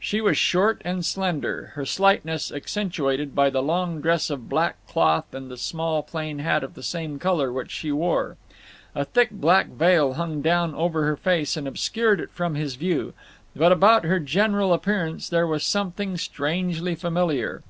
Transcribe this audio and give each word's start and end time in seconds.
She 0.00 0.22
was 0.22 0.38
short 0.38 0.80
and 0.82 1.04
slender; 1.04 1.72
her 1.74 1.84
slightness 1.84 2.50
accentuated 2.50 3.34
by 3.34 3.50
the 3.50 3.62
long 3.62 4.00
dress 4.00 4.30
of 4.30 4.48
black 4.48 4.76
cloth 4.88 5.34
and 5.34 5.50
the 5.50 5.58
small 5.58 6.02
plain 6.02 6.38
hat 6.38 6.64
of 6.64 6.72
the 6.72 6.82
same 6.82 7.18
colour 7.18 7.52
which 7.52 7.70
she 7.70 7.92
wore. 7.92 8.38
A 8.94 9.04
thick 9.04 9.30
black 9.30 9.66
veil 9.66 10.14
hung 10.14 10.40
down 10.40 10.74
over 10.74 11.04
her 11.04 11.16
face 11.18 11.54
and 11.54 11.68
obscured 11.68 12.18
it 12.18 12.30
from 12.30 12.54
his 12.54 12.76
view, 12.76 13.12
but 13.54 13.72
about 13.72 14.04
her 14.06 14.18
general 14.18 14.72
appearance 14.72 15.28
there 15.28 15.46
was 15.46 15.62
something 15.62 16.16
strangely 16.16 16.94
familiar. 16.94 17.60